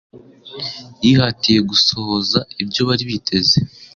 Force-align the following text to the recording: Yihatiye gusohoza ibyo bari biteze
Yihatiye 1.03 1.59
gusohoza 1.69 2.39
ibyo 2.63 2.81
bari 2.89 3.03
biteze 3.09 3.55